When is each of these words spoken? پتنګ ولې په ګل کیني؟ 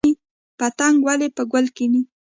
پتنګ 0.57 0.97
ولې 1.05 1.27
په 1.37 1.43
ګل 1.51 1.65
کیني؟ 1.75 2.01